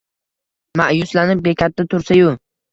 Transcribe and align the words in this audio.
ma’yuslanib 0.81 1.45
bekatda 1.51 1.89
tursa-yu 1.95 2.37